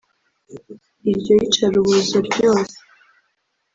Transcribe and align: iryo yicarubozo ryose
iryo 1.11 1.33
yicarubozo 1.39 2.17
ryose 2.27 2.77